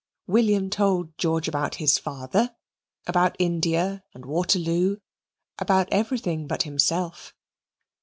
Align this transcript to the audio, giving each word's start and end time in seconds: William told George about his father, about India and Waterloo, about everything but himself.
William 0.25 0.71
told 0.71 1.15
George 1.19 1.47
about 1.47 1.75
his 1.75 1.99
father, 1.99 2.55
about 3.05 3.35
India 3.37 4.03
and 4.15 4.25
Waterloo, 4.25 4.97
about 5.59 5.87
everything 5.91 6.47
but 6.47 6.63
himself. 6.63 7.35